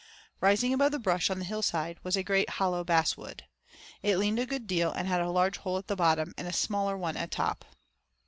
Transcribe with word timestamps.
Rising 0.39 0.73
above 0.73 0.91
the 0.93 0.97
brush 0.97 1.29
on 1.29 1.37
the 1.37 1.45
hillside 1.45 1.99
was 2.01 2.15
a 2.15 2.23
great 2.23 2.49
hollow 2.57 2.83
basswood. 2.83 3.43
It 4.01 4.17
leaned 4.17 4.39
a 4.39 4.47
good 4.47 4.65
deal 4.65 4.91
and 4.91 5.07
had 5.07 5.21
a 5.21 5.29
large 5.29 5.57
hole 5.57 5.77
at 5.77 5.85
the 5.85 5.95
bottom, 5.95 6.33
and 6.39 6.47
a 6.47 6.53
smaller 6.53 6.97
one 6.97 7.15
at 7.17 7.29
top. 7.29 7.63